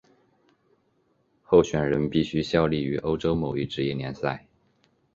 [1.43, 4.47] 候选人必须效力于欧洲某一职业联赛。